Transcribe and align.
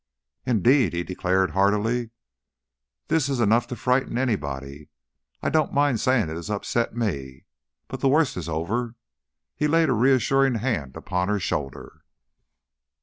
"Indeed!" 0.47 0.93
he 0.93 1.03
declared, 1.03 1.51
heartily. 1.51 2.09
"This 3.07 3.29
is 3.29 3.39
enough 3.39 3.67
to 3.67 3.75
frighten 3.75 4.17
anybody. 4.17 4.89
I 5.43 5.51
don't 5.51 5.75
mind 5.75 5.99
saying 5.99 6.27
it 6.27 6.35
has 6.35 6.49
upset 6.49 6.95
me. 6.97 7.45
But 7.87 7.99
the 7.99 8.09
worst 8.09 8.35
is 8.35 8.49
over." 8.49 8.95
He 9.55 9.67
laid 9.67 9.89
a 9.89 9.93
reassuring 9.93 10.55
hand 10.55 10.97
upon 10.97 11.27
her 11.27 11.39
shoulder. 11.39 12.01